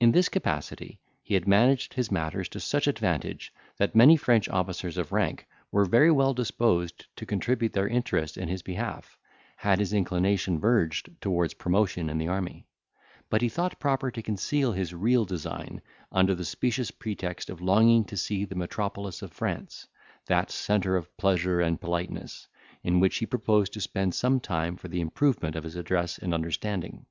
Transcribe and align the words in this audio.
In 0.00 0.12
this 0.12 0.30
capacity 0.30 0.98
he 1.22 1.34
had 1.34 1.46
managed 1.46 1.92
his 1.92 2.10
matters 2.10 2.48
to 2.48 2.58
such 2.58 2.86
advantage, 2.86 3.52
that 3.76 3.94
many 3.94 4.16
French 4.16 4.48
officers 4.48 4.96
of 4.96 5.12
rank 5.12 5.46
were 5.70 5.84
very 5.84 6.10
well 6.10 6.32
disposed 6.32 7.04
to 7.16 7.26
contribute 7.26 7.74
their 7.74 7.86
interest 7.86 8.38
in 8.38 8.48
his 8.48 8.62
behalf, 8.62 9.18
had 9.56 9.78
his 9.78 9.92
inclination 9.92 10.58
verged 10.58 11.10
towards 11.20 11.52
promotion 11.52 12.08
in 12.08 12.16
the 12.16 12.28
army; 12.28 12.66
but 13.28 13.42
he 13.42 13.50
thought 13.50 13.78
proper 13.78 14.10
to 14.10 14.22
conceal 14.22 14.72
his 14.72 14.94
real 14.94 15.26
design, 15.26 15.82
under 16.10 16.34
the 16.34 16.46
specious 16.46 16.90
pretext 16.90 17.50
of 17.50 17.60
longing 17.60 18.04
to 18.04 18.16
see 18.16 18.46
the 18.46 18.54
metropolis 18.54 19.20
of 19.20 19.34
France, 19.34 19.86
that 20.24 20.50
centre 20.50 20.96
of 20.96 21.14
pleasure 21.18 21.60
and 21.60 21.78
politeness, 21.78 22.48
in 22.82 23.00
which 23.00 23.18
he 23.18 23.26
proposed 23.26 23.74
to 23.74 23.82
spend 23.82 24.14
some 24.14 24.40
time 24.40 24.76
for 24.78 24.88
the 24.88 25.02
improvement 25.02 25.54
of 25.56 25.64
his 25.64 25.76
address 25.76 26.16
and 26.16 26.32
understanding. 26.32 27.04